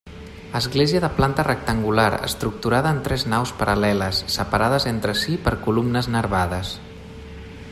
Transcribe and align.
Església 0.59 0.99
de 1.01 1.09
planta 1.17 1.43
rectangular 1.47 2.05
estructurada 2.27 2.93
en 2.97 3.01
tres 3.07 3.25
naus 3.33 3.51
paral·leles, 3.59 4.23
separades 4.37 4.89
entre 4.93 5.15
si 5.25 5.37
per 5.49 5.55
columnes 5.67 6.09
nervades. 6.17 6.73